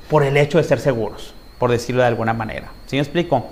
[0.10, 2.72] por el hecho de ser seguros, por decirlo de alguna manera.
[2.86, 3.48] ¿Sí me explico?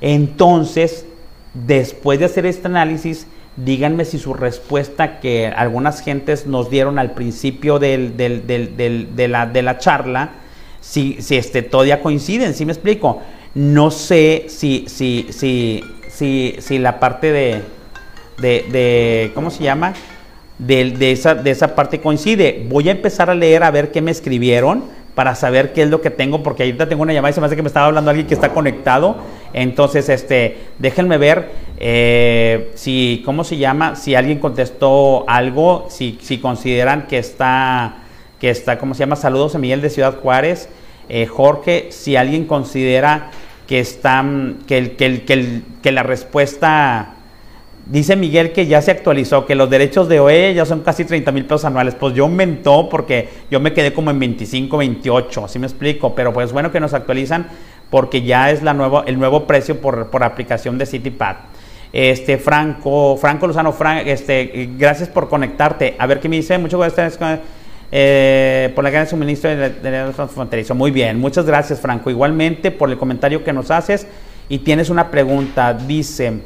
[0.00, 1.06] Entonces,
[1.54, 7.12] después de hacer este análisis, díganme si su respuesta que algunas gentes nos dieron al
[7.12, 10.30] principio del, de, la, de, la, charla,
[10.80, 13.22] si, si este, todavía coinciden, ¿sí me explico?
[13.54, 15.82] No sé si, si, si,
[16.14, 17.62] si, si la parte de,
[18.38, 19.94] de, ¿cómo se llama?
[20.58, 22.64] De, esa, de esa parte coincide.
[22.68, 24.84] Voy a empezar a leer a ver qué me escribieron
[25.16, 27.46] para saber qué es lo que tengo, porque ahorita tengo una llamada y se me
[27.46, 29.16] hace que me estaba hablando alguien que está conectado.
[29.52, 33.96] Entonces, este, déjenme ver eh, si, ¿cómo se llama?
[33.96, 37.96] Si alguien contestó algo, si, si consideran que está,
[38.40, 39.16] que está, ¿cómo se llama?
[39.16, 40.68] Saludos a Miguel de Ciudad Juárez.
[41.08, 43.30] Eh, Jorge, si alguien considera
[43.66, 44.24] que, está,
[44.66, 47.14] que, que, que, que la respuesta
[47.86, 51.30] Dice Miguel que ya se actualizó, que los derechos de OE ya son casi 30
[51.32, 51.94] mil pesos anuales.
[51.94, 56.14] Pues yo mentó porque yo me quedé como en 25, 28, así me explico.
[56.14, 57.46] Pero pues bueno que nos actualizan
[57.90, 61.36] porque ya es la nuevo, el nuevo precio por, por aplicación de CityPad.
[61.92, 63.74] Este, Franco, Franco Lozano,
[64.06, 65.94] este, gracias por conectarte.
[65.98, 66.56] A ver qué me dice.
[66.56, 67.18] Muchas gracias
[67.90, 70.74] eh, por la gran suministro de, de, fronterizo.
[70.74, 72.10] Muy bien, muchas gracias, Franco.
[72.10, 74.06] Igualmente por el comentario que nos haces.
[74.48, 75.72] Y tienes una pregunta.
[75.72, 76.40] Dice,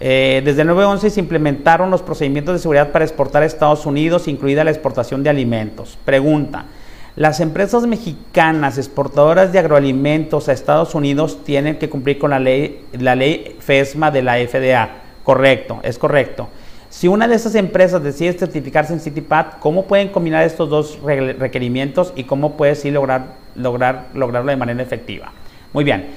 [0.00, 4.28] eh, desde el 9-11 se implementaron los procedimientos de seguridad para exportar a Estados Unidos,
[4.28, 5.98] incluida la exportación de alimentos.
[6.04, 6.66] Pregunta.
[7.16, 12.84] Las empresas mexicanas exportadoras de agroalimentos a Estados Unidos tienen que cumplir con la ley,
[12.98, 14.90] la ley FESMA de la FDA.
[15.22, 16.48] Correcto, es correcto.
[16.94, 22.12] Si una de esas empresas decide certificarse en CityPad, ¿cómo pueden combinar estos dos requerimientos
[22.14, 25.32] y cómo puede sí lograr, lograr, lograrlo de manera efectiva?
[25.72, 26.10] Muy bien.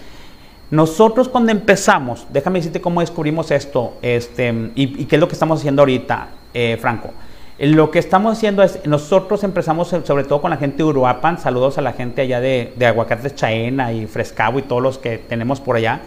[0.69, 5.61] Nosotros cuando empezamos, déjame decirte cómo descubrimos esto este, y, qué es lo que estamos
[5.61, 7.09] haciendo ahorita, eh, Franco.
[7.57, 11.79] Lo que estamos haciendo es, nosotros empezamos sobre todo con la gente de Uruapan, saludos
[11.79, 15.59] a la gente allá de, de Aguacates Chaena y Frescabo y todos los que tenemos
[15.59, 16.01] por allá.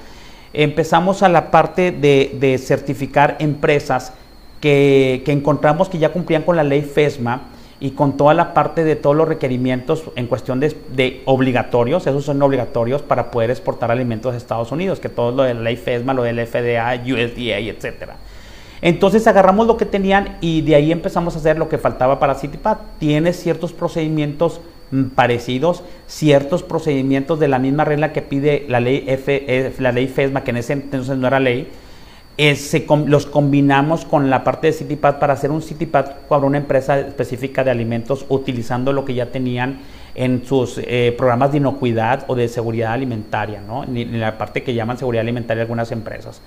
[0.52, 4.12] Empezamos a la parte de, certificar empresas
[4.60, 7.42] que, encontramos que ya cumplían con la ley FESMA
[7.80, 12.42] y con toda la parte de todos los requerimientos en cuestión de, obligatorios, esos son
[12.42, 16.12] obligatorios para poder exportar alimentos a Estados Unidos, que todo lo de la ley FESMA,
[16.12, 18.16] lo del FDA, USDA, etcétera.
[18.82, 22.34] Entonces agarramos lo que tenían y de ahí empezamos a hacer lo que faltaba para
[22.34, 22.78] CityPad.
[22.98, 29.04] Tiene ciertos procedimientos mm, parecidos, ciertos procedimientos de la misma regla que pide la ley,
[29.06, 31.68] F, eh, la ley FESMA, que en ese entonces no era ley,
[32.42, 36.98] eh, los combinamos con la parte de CityPad para hacer un CityPad para una empresa
[36.98, 39.80] específica de alimentos utilizando lo que ya tenían
[40.14, 43.84] en sus eh, programas de inocuidad o de seguridad alimentaria, ¿no?
[43.84, 46.40] en la parte que llaman seguridad alimentaria algunas empresas.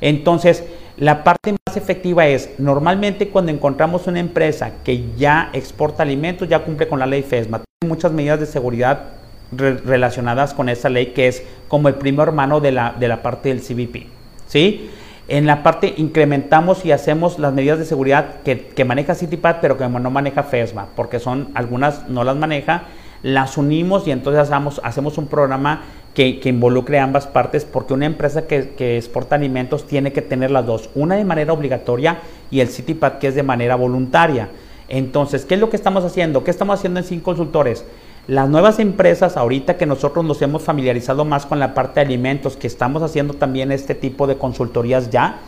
[0.00, 0.62] Entonces,
[0.96, 6.60] la parte más efectiva es, normalmente cuando encontramos una empresa que ya exporta alimentos, ya
[6.60, 9.14] cumple con la ley FESMA, tiene muchas medidas de seguridad
[9.50, 13.48] relacionadas con esa ley que es como el primer hermano de la, de la parte
[13.48, 14.06] del CBP.
[14.46, 14.90] ¿sí?
[15.30, 19.88] En la parte incrementamos y hacemos las medidas de seguridad que, maneja CityPad, pero que
[19.88, 22.82] no maneja FESMA, porque son algunas no las maneja,
[23.22, 25.82] las unimos y entonces hacemos, hacemos un programa
[26.14, 30.90] que, involucre ambas partes, porque una empresa que, exporta alimentos tiene que tener las dos,
[30.96, 32.18] una de manera obligatoria
[32.50, 34.48] y el CityPad que es de manera voluntaria.
[34.88, 36.42] Entonces, ¿qué es lo que estamos haciendo?
[36.42, 37.84] ¿Qué estamos haciendo en Sin Consultores?
[38.26, 42.56] Las nuevas empresas, ahorita que nosotros nos hemos familiarizado más con la parte de alimentos,
[42.56, 45.38] que estamos haciendo también este tipo de consultorías ya,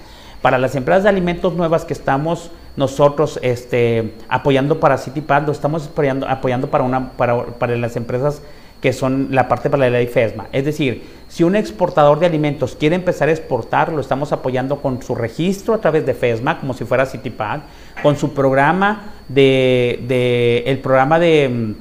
[0.41, 5.87] para las empresas de alimentos nuevas que estamos nosotros este, apoyando para CityPad, lo estamos
[5.87, 8.43] apoyando, apoyando para, una, para, para las empresas
[8.83, 10.49] que son la parte para la ley FESMA.
[10.51, 15.01] Es decir, si un exportador de alimentos quiere empezar a exportar, lo estamos apoyando con
[15.03, 17.61] su registro a través de FESMA, como si fuera CityPad,
[18.03, 21.77] con su programa de, el programa de,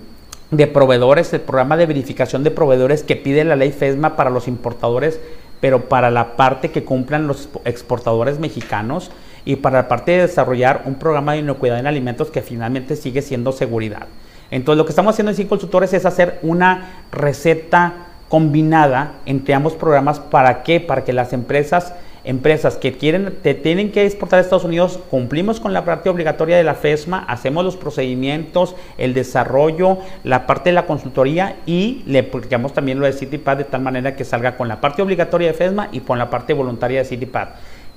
[0.51, 4.47] de proveedores, el programa de verificación de proveedores que pide la ley FESMA para los
[4.47, 5.19] importadores,
[5.61, 9.11] pero para la parte que cumplan los exportadores mexicanos
[9.45, 13.21] y para la parte de desarrollar un programa de inocuidad en alimentos que finalmente sigue
[13.21, 14.07] siendo seguridad.
[14.51, 19.73] Entonces lo que estamos haciendo en Cinco Consultores es hacer una receta combinada entre ambos
[19.73, 20.19] programas.
[20.19, 20.81] ¿Para qué?
[20.81, 25.59] Para que las empresas, empresas que quieren, te tienen que exportar a Estados Unidos, cumplimos
[25.59, 30.75] con la parte obligatoria de la FESMA, hacemos los procedimientos, el desarrollo, la parte de
[30.75, 34.67] la consultoría y le aplicamos también lo de CityPad de tal manera que salga con
[34.67, 37.49] la parte obligatoria de FESMA y con la parte voluntaria de CityPad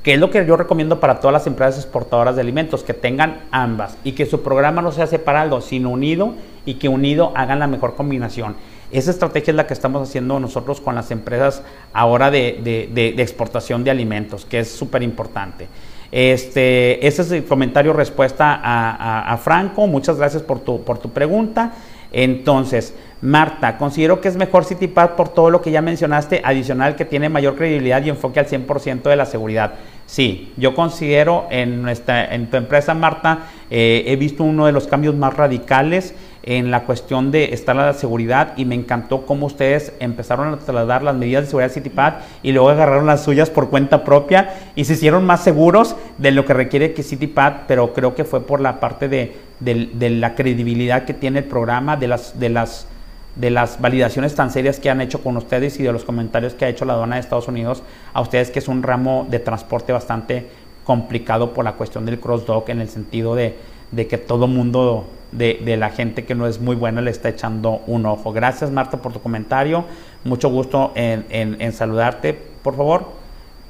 [0.05, 3.41] que es lo que yo recomiendo para todas las empresas exportadoras de alimentos, que tengan
[3.51, 6.35] ambas y que su programa no sea separado, sino unido
[6.67, 8.55] y que unido hagan la mejor combinación.
[8.91, 13.91] Esa estrategia es la que estamos haciendo nosotros con las empresas ahora de, exportación de
[13.91, 15.69] alimentos, que es súper importante.
[16.13, 19.87] Este, ese es el comentario respuesta a, Franco.
[19.87, 21.73] Muchas gracias por tu, por tu pregunta.
[22.13, 22.95] Entonces,
[23.25, 27.31] Marta, considero que es mejor CityPad por todo lo que ya mencionaste, adicional que tiene
[27.31, 29.77] mayor credibilidad y enfoque al 100% de la seguridad.
[30.05, 34.87] Sí, yo considero en, nuestra, en tu empresa, Marta, eh, he visto uno de los
[34.87, 39.47] cambios más radicales en la cuestión de estar a la seguridad y me encantó cómo
[39.47, 43.49] ustedes empezaron a trasladar las medidas de seguridad de CityPad y luego agarraron las suyas
[43.49, 47.95] por cuenta propia y se hicieron más seguros de lo que requiere que CityPad, pero
[47.95, 52.09] creo que fue por la parte de, de la credibilidad que tiene el programa, de
[52.09, 52.89] las, de las
[53.37, 56.65] de las validaciones tan serias que han hecho con ustedes y de los comentarios que
[56.65, 59.93] ha hecho la aduana de Estados Unidos a ustedes, que es un ramo de transporte
[59.93, 60.49] bastante
[60.85, 63.57] complicado por la cuestión del cross-dock en el sentido de,
[63.97, 68.07] que todo mundo de, la gente que no es muy buena le está echando un
[68.07, 68.33] ojo.
[68.33, 69.85] Gracias Marta por tu comentario,
[70.23, 72.39] mucho gusto en, saludarte.
[72.63, 73.09] Por favor,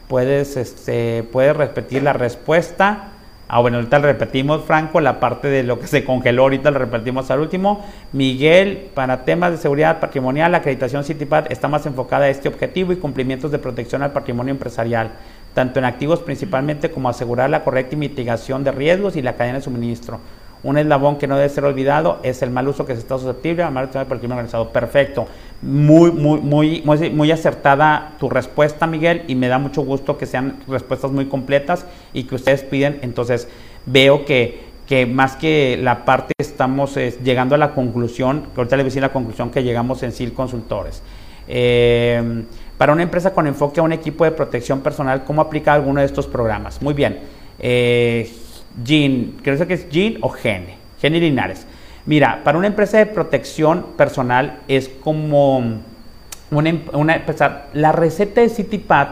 [0.09, 3.14] puedes, este, puedes repetir la respuesta.
[3.47, 6.79] Ah, bueno, ahorita le repetimos, Franco, la parte de lo que se congeló, ahorita le
[6.79, 7.85] repetimos al último.
[8.13, 12.93] Miguel, para temas de seguridad patrimonial, la acreditación CityPad está más enfocada a este objetivo
[12.93, 15.11] y cumplimientos de protección al patrimonio empresarial.
[15.55, 19.65] tanto en activos principalmente como asegurar la correcta mitigación de riesgos y la cadena de
[19.65, 20.19] suministro.
[20.65, 23.63] Un eslabón que no debe ser olvidado es el mal uso que se está susceptible
[23.63, 24.71] a mal por el crimen organizado.
[24.71, 25.27] Perfecto.
[25.61, 30.57] Muy, muy, muy, muy, acertada tu respuesta, Miguel, y me da mucho gusto que sean
[30.67, 32.99] respuestas muy completas y que ustedes piden.
[33.03, 33.47] Entonces,
[33.85, 38.83] veo que, que más que la parte estamos llegando a la conclusión, que ahorita le
[38.83, 41.03] voy a decir la conclusión que llegamos en SIL Consultores.
[41.47, 42.45] Eh,
[42.79, 46.07] para una empresa con enfoque a un equipo de protección personal, ¿cómo aplica alguno de
[46.07, 46.83] estos programas?
[46.83, 47.21] Muy bien.
[47.59, 48.31] Eh,
[48.83, 51.67] Jean, creo que es Jean o Gene, Gene Linares.
[52.07, 55.63] Mira, para una empresa de protección personal es como
[56.51, 57.25] una, em, una
[57.73, 59.09] la receta de CityPad,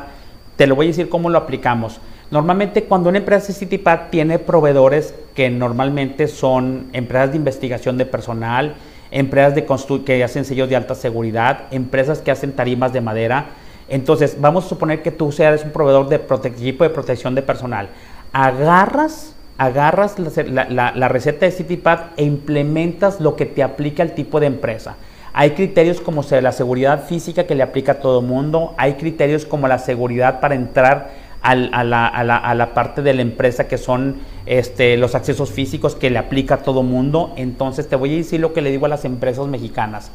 [0.56, 2.00] te lo voy a decir cómo lo aplicamos.
[2.30, 8.06] Normalmente cuando una empresa de CityPad tiene proveedores que normalmente son empresas de investigación de
[8.06, 8.74] personal,
[9.10, 9.66] empresas de
[10.04, 13.46] que hacen sellos de alta seguridad, empresas que hacen tarimas de madera.
[13.88, 16.16] Entonces, vamos a suponer que tú seas un proveedor de
[16.48, 17.88] equipo de protección de personal.
[18.32, 24.46] Agarras, agarras la, receta de CityPad e implementas lo que te aplica al tipo de
[24.46, 24.96] empresa.
[25.34, 29.46] Hay criterios como la seguridad física que le aplica a todo el mundo, hay criterios
[29.46, 31.10] como la seguridad para entrar
[31.42, 36.56] a, la, parte de la empresa que son este, los accesos físicos que le aplica
[36.56, 37.32] a todo mundo.
[37.36, 40.12] Entonces te voy a decir lo que le digo a las empresas mexicanas.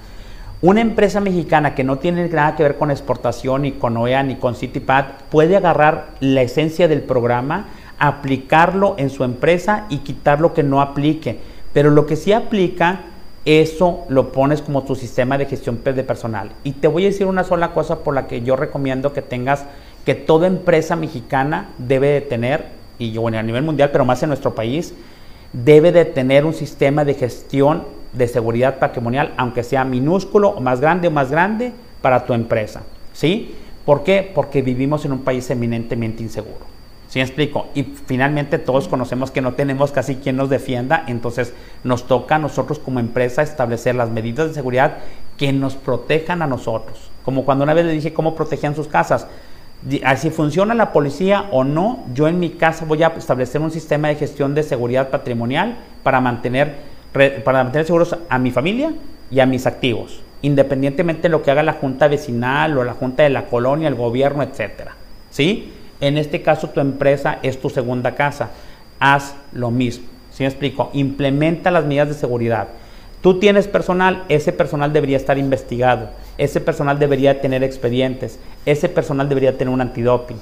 [0.61, 4.35] Una empresa mexicana que no tiene nada que ver con exportación, ni con OEA, ni
[4.35, 7.67] con CityPad, puede agarrar la esencia del programa,
[7.99, 11.39] aplicarlo en su empresa y quitar lo que no aplique.
[11.73, 13.01] Pero lo que sí aplica,
[13.45, 16.51] eso lo pones como tu sistema de gestión de personal.
[16.63, 19.65] Y te voy a decir una sola cosa por la que yo recomiendo que tengas
[20.05, 22.65] que toda empresa mexicana debe de tener,
[22.97, 24.93] y bueno, a nivel mundial, pero más en nuestro país,
[25.53, 27.83] debe de tener un sistema de gestión
[28.13, 32.83] de seguridad patrimonial, aunque sea minúsculo o más grande o más grande para tu empresa.
[33.13, 33.55] ¿Sí?
[33.85, 34.29] ¿Por qué?
[34.33, 36.76] Porque vivimos en un país eminentemente inseguro.
[37.07, 37.67] ¿Sí me explico?
[37.73, 42.39] Y finalmente todos conocemos que no tenemos casi quien nos defienda, entonces nos toca a
[42.39, 44.97] nosotros como empresa establecer las medidas de seguridad
[45.37, 47.09] que nos protejan a nosotros.
[47.23, 49.27] Como cuando una vez le dije cómo protegían sus casas
[50.17, 54.07] si funciona la policía o no, yo en mi casa voy a establecer un sistema
[54.07, 56.75] de gestión de seguridad patrimonial para mantener,
[57.43, 58.91] para mantener seguros a mi familia
[59.29, 63.23] y a mis activos, independientemente de lo que haga la junta vecinal o la junta
[63.23, 64.95] de la colonia, el gobierno, etcétera.
[65.29, 65.73] ¿Sí?
[65.99, 68.51] En este caso tu empresa es tu segunda casa.
[68.99, 70.05] Haz lo mismo.
[70.31, 70.89] ¿Sí me explico?
[70.93, 72.67] Implementa las medidas de seguridad.
[73.21, 79.27] Tú tienes personal, ese personal debería estar investigado, ese personal debería tener expedientes, ese personal
[79.27, 80.37] debería tener un antidoping.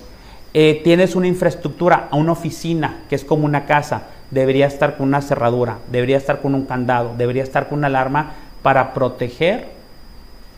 [0.54, 5.22] Eh, tienes una infraestructura, una oficina que es como una casa, debería estar con una
[5.22, 9.68] cerradura, debería estar con un candado, debería estar con una alarma para proteger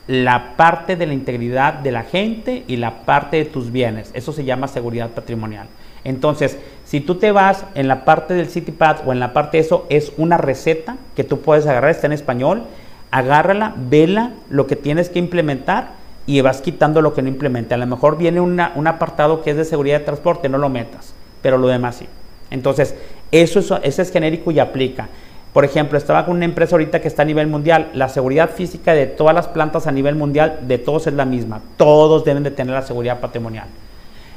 [0.07, 4.09] la parte de la integridad de la gente y la parte de tus bienes.
[4.13, 5.67] Eso se llama seguridad patrimonial.
[6.03, 9.63] Entonces, si tú te vas en la parte del CityPad o en la parte de
[9.63, 12.63] eso, es una receta que tú puedes agarrar, está en español,
[13.11, 15.89] agárrala, vela lo que tienes que implementar
[16.25, 17.73] y vas quitando lo que no implemente.
[17.73, 21.13] A lo mejor viene un apartado que es de seguridad de transporte, no lo metas,
[21.41, 22.07] pero lo demás sí.
[22.51, 22.95] Entonces,
[23.31, 25.09] eso es, ese es genérico y aplica.
[25.57, 27.89] Por ejemplo, estaba con una empresa ahorita que está a nivel mundial.
[27.95, 31.61] La seguridad física de todas las plantas a nivel mundial, de todos es la misma.
[31.77, 33.65] Todos deben de tener la seguridad patrimonial.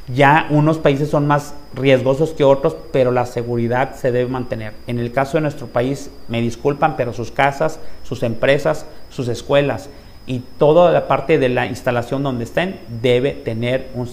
[0.09, 4.72] Ya unos países son más riesgosos que otros, pero la seguridad se debe mantener.
[4.87, 9.90] En el caso de nuestro país, me disculpan, pero sus casas, sus empresas, sus escuelas
[10.26, 14.09] y toda la parte de la instalación donde estén debe tener un,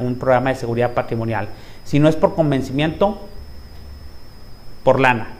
[0.00, 1.46] un programa de seguridad patrimonial.
[1.84, 3.20] Si no es por convencimiento,
[4.82, 5.36] por lana.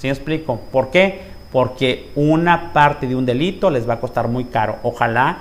[0.00, 0.58] ¿Sí me explico?
[0.72, 1.20] ¿Por qué?
[1.52, 4.76] Porque una parte de un delito les va a costar muy caro.
[4.82, 5.40] Ojalá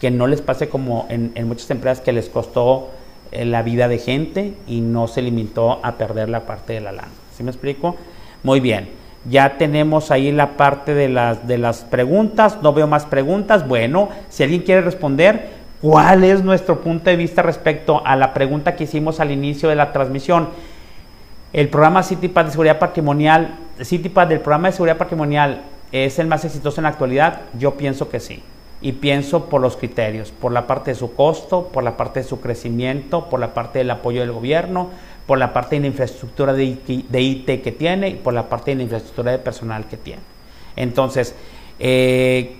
[0.00, 2.88] que no les pase como en, muchas empresas que les costó
[3.32, 7.08] la vida de gente y no se limitó a perder la parte de la lana.
[7.36, 7.96] ¿Sí me explico?
[8.42, 8.88] Muy bien.
[9.28, 12.62] Ya tenemos ahí la parte de las, de las preguntas.
[12.62, 13.68] No veo más preguntas.
[13.68, 15.50] Bueno, si alguien quiere responder,
[15.82, 19.74] ¿cuál es nuestro punto de vista respecto a la pregunta que hicimos al inicio de
[19.74, 20.48] la transmisión?
[21.52, 25.62] El programa CityPad de seguridad patrimonial, CityPad del programa de seguridad patrimonial
[25.92, 27.42] es el más exitoso en la actualidad.
[27.58, 28.42] Yo pienso que sí
[28.80, 32.26] y pienso por los criterios, por la parte de su costo, por la parte de
[32.26, 34.90] su crecimiento, por la parte del apoyo del gobierno,
[35.26, 38.76] por la parte de la infraestructura de IT, que tiene y por la parte de
[38.76, 40.22] la infraestructura de personal que tiene.
[40.76, 41.34] Entonces,
[41.80, 42.56] eh,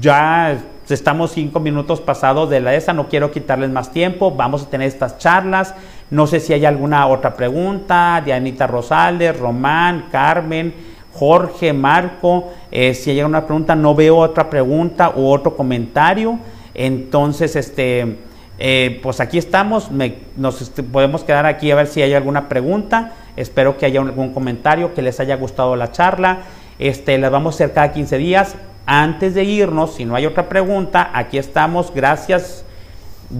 [0.00, 0.60] ya
[0.90, 4.88] estamos cinco minutos pasados de la ESA, no quiero quitarles más tiempo, vamos a tener
[4.88, 5.74] estas charlas.
[6.10, 10.92] No sé si hay alguna otra pregunta, Dianita Rosales, Román, Carmen.
[11.14, 16.38] Jorge, Marco, eh, si hay una pregunta, no veo otra pregunta u otro comentario.
[16.74, 18.16] Entonces, este,
[18.64, 19.90] Eh, pues aquí estamos,
[20.36, 23.12] nos este, podemos quedar aquí a ver si hay alguna pregunta.
[23.36, 26.42] Espero que haya algún comentario, que les haya gustado la charla.
[26.78, 28.54] Este, las vamos a hacer cada 15 días.
[28.86, 31.92] Antes de irnos, si no hay otra pregunta, aquí estamos.
[31.94, 32.64] Gracias,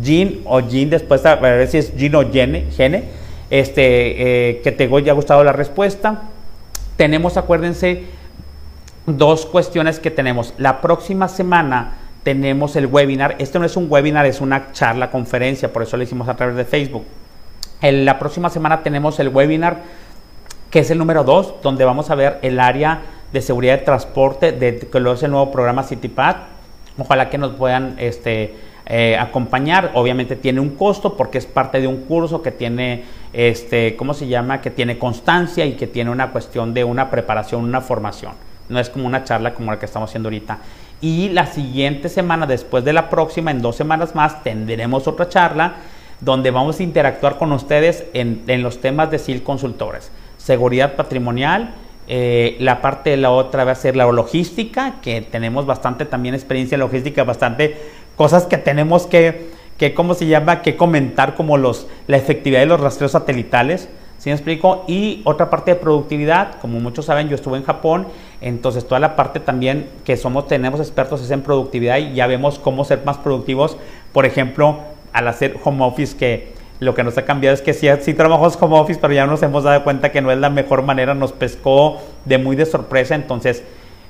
[0.02, 3.22] Jean o Jean, después a ver si es Jean o Gene, Gene
[3.52, 6.22] este, eh, que te haya gustado la respuesta.
[6.96, 8.04] Tenemos, acuérdense,
[9.06, 10.54] dos cuestiones que tenemos.
[10.56, 13.36] La próxima semana tenemos el webinar.
[13.38, 16.56] Este no es un webinar, es una charla, conferencia, por eso lo hicimos a través
[16.56, 17.04] de Facebook.
[17.82, 19.82] En la próxima semana tenemos el webinar,
[20.70, 23.00] que es el número 2, donde vamos a ver el área
[23.32, 26.36] de seguridad de transporte, de, que lo es el nuevo programa CityPad.
[26.98, 28.54] Ojalá que nos puedan este,
[28.86, 29.92] eh, acompañar.
[29.94, 34.26] Obviamente tiene un costo porque es parte de un curso que tiene, este, ¿cómo se
[34.26, 34.60] llama?
[34.60, 38.32] Que tiene constancia y que tiene una cuestión de una preparación, una formación.
[38.68, 40.58] No es como una charla como la que estamos haciendo ahorita.
[41.00, 45.74] Y la siguiente semana, después de la próxima, en dos semanas más, tendremos otra charla
[46.20, 50.12] donde vamos a interactuar con ustedes en, los temas de SIL Consultores.
[50.38, 51.74] Seguridad patrimonial,
[52.14, 56.34] eh, la parte de la otra va a ser la logística, que tenemos bastante también
[56.34, 57.74] experiencia en logística, bastante
[58.16, 59.48] cosas que tenemos que,
[59.78, 63.88] que ¿cómo se llama?, que comentar como los, la efectividad de los rastreos satelitales
[64.18, 64.84] ¿Sí me explico?
[64.86, 68.06] Y otra parte de productividad, como muchos saben, yo estuve en Japón,
[68.40, 72.60] entonces toda la parte también que somos, tenemos expertos es en productividad y ya vemos
[72.60, 73.78] cómo ser más productivos.
[74.12, 74.78] Por ejemplo,
[75.12, 76.52] al hacer home office, que
[76.82, 79.62] lo que nos ha cambiado es que sí, trabajamos home office, pero ya nos hemos
[79.62, 83.62] dado cuenta que no es la mejor manera, nos pescó de muy de sorpresa, entonces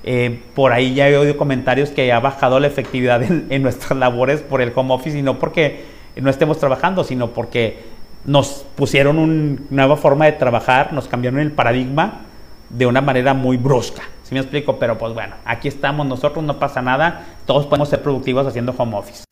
[0.04, 3.98] eh, por ahí ya he oído comentarios que ha bajado la efectividad en, en nuestras
[3.98, 5.84] labores por el home office y no porque
[6.16, 7.80] no estemos trabajando, sino porque
[8.24, 12.22] nos pusieron una nueva forma de trabajar, nos cambiaron el paradigma
[12.70, 14.02] de una manera muy brusca.
[14.22, 14.78] ¿Sí me explico?
[14.78, 18.96] Pero pues bueno, aquí estamos nosotros, no pasa nada, todos podemos ser productivos haciendo home
[18.96, 19.24] office.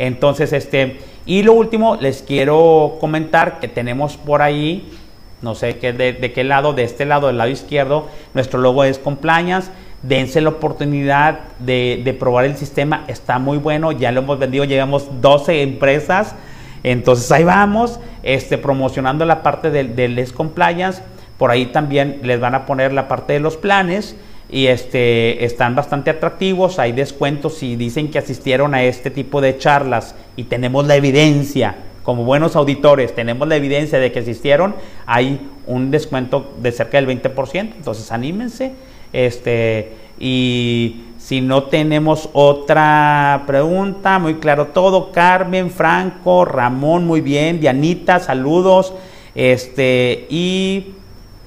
[0.00, 4.90] Entonces, este, y lo último, les quiero comentar que tenemos por ahí,
[5.42, 8.98] no sé qué, de, qué lado, de este lado, del lado izquierdo, nuestro logo es
[8.98, 9.70] compliance.
[10.02, 14.64] Dense la oportunidad de, de probar el sistema, está muy bueno, ya lo hemos vendido,
[14.64, 16.34] llevamos 12 empresas
[16.82, 21.02] entonces ahí vamos, este, promocionando la parte del, del Compliance.
[21.38, 24.16] Por ahí también les van a poner la parte de los planes
[24.50, 26.78] y este, están bastante atractivos.
[26.78, 31.76] Hay descuentos si dicen que asistieron a este tipo de charlas y tenemos la evidencia.
[32.02, 34.74] Como buenos auditores, tenemos la evidencia de que asistieron.
[35.06, 37.54] Hay un descuento de cerca del 20%.
[37.76, 38.72] Entonces anímense.
[39.12, 45.12] Este, y si no tenemos otra pregunta, muy claro todo.
[45.12, 47.60] Carmen, Franco, Ramón, muy bien.
[47.60, 48.92] Dianita, saludos.
[49.34, 50.94] Este, y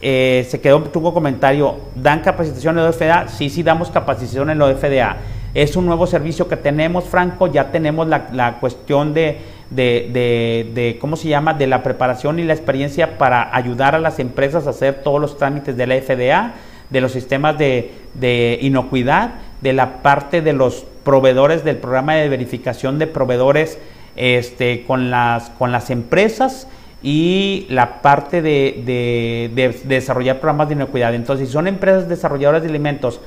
[0.03, 1.77] eh, se quedó tu comentario.
[1.95, 3.27] ¿Dan capacitación en la OFDA?
[3.29, 5.17] Sí, sí, damos capacitación en la OFDA.
[5.53, 7.47] Es un nuevo servicio que tenemos, Franco.
[7.47, 9.37] Ya tenemos la, cuestión de,
[9.69, 14.19] de, de, ¿cómo se llama?, de la preparación y la experiencia para ayudar a las
[14.19, 16.53] empresas a hacer todos los trámites de la FDA,
[16.89, 22.27] de los sistemas de, de inocuidad de la parte de los proveedores del programa de
[22.27, 23.79] verificación de proveedores
[24.17, 26.67] este, con, las, con las empresas
[27.03, 29.51] y la parte de,
[29.83, 31.13] desarrollar programas de inocuidad.
[31.13, 33.19] Entonces, si son empresas desarrolladoras de alimentos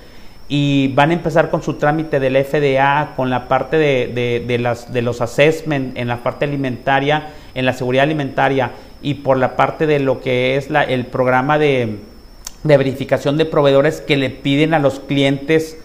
[0.48, 5.20] y van a empezar con su trámite del FDA, con la parte de, de los
[5.20, 8.70] assessment en la parte alimentaria, en la seguridad alimentaria
[9.02, 11.98] y por la parte de lo que es la, el programa de,
[12.64, 15.78] de verificación de proveedores que le piden a los clientes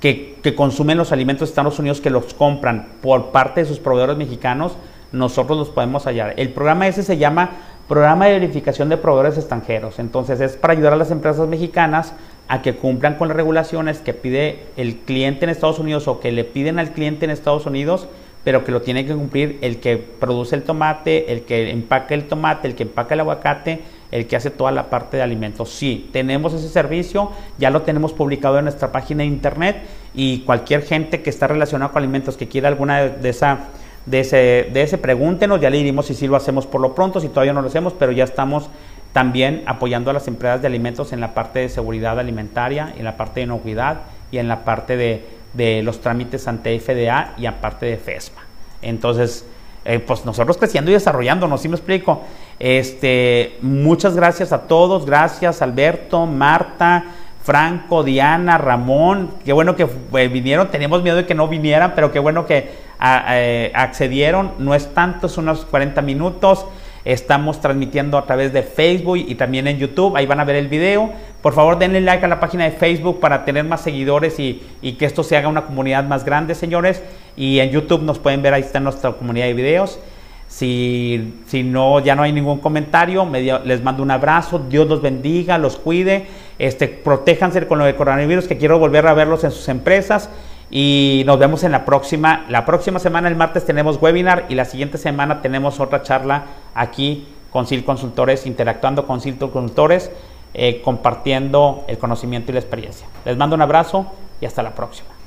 [0.00, 4.16] que, consumen los alimentos de Estados Unidos, que los compran por parte de sus proveedores
[4.16, 4.72] mexicanos,
[5.12, 6.34] nosotros los podemos hallar.
[6.36, 7.50] El programa ese se llama
[7.88, 9.98] Programa de Verificación de Proveedores Extranjeros.
[9.98, 12.12] Entonces es para ayudar a las empresas mexicanas
[12.46, 16.32] a que cumplan con las regulaciones que pide el cliente en Estados Unidos o que
[16.32, 18.08] le piden al cliente en Estados Unidos,
[18.44, 22.28] pero que lo tiene que cumplir el que produce el tomate, el que empaca el
[22.28, 23.80] tomate, el que empaca el aguacate,
[24.10, 25.70] el que hace toda la parte de alimentos.
[25.70, 29.82] Sí, tenemos ese servicio, ya lo tenemos publicado en nuestra página de internet
[30.14, 33.68] y cualquier gente que está relacionada con alimentos que quiera alguna de esa
[34.10, 37.20] de ese, de ese pregúntenos, ya le diremos si sí lo hacemos por lo pronto,
[37.20, 38.68] si todavía no lo hacemos, pero ya estamos
[39.12, 43.16] también apoyando a las empresas de alimentos en la parte de seguridad alimentaria, en la
[43.16, 47.86] parte de inocuidad y en la parte de, de los trámites ante FDA y aparte
[47.86, 48.42] de FESMA.
[48.82, 49.44] Entonces,
[49.84, 52.22] eh, pues nosotros creciendo y desarrollándonos, ¿sí me explico?
[52.58, 57.04] Este, muchas gracias a todos, gracias Alberto, Marta,
[57.42, 62.12] Franco, Diana, Ramón, qué bueno que eh, vinieron, teníamos miedo de que no vinieran, pero
[62.12, 66.66] qué bueno que accedieron, no es tanto, es unos 40 minutos.
[67.04, 70.16] Estamos transmitiendo a través de Facebook y también en YouTube.
[70.16, 71.10] Ahí van a ver el video.
[71.40, 74.62] Por favor, denle like a la página de Facebook para tener más seguidores y,
[74.98, 77.02] que esto se haga una comunidad más grande, señores.
[77.36, 79.98] Y en YouTube nos pueden ver, ahí está nuestra comunidad de videos.
[80.46, 83.26] Si, si no, ya no hay ningún comentario,
[83.64, 84.58] les mando un abrazo.
[84.68, 86.26] Dios los bendiga, los cuide.
[86.58, 90.28] Este, protéjanse con lo de coronavirus, que quiero volver a verlos en sus empresas.
[90.70, 92.44] Y nos vemos en la próxima.
[92.48, 96.44] La próxima semana, el martes, tenemos webinar y la siguiente semana tenemos otra charla
[96.74, 100.10] aquí con SIL Consultores, interactuando con SIL Consultores,
[100.54, 103.06] eh, compartiendo el conocimiento y la experiencia.
[103.24, 104.06] Les mando un abrazo
[104.40, 105.19] y hasta la próxima.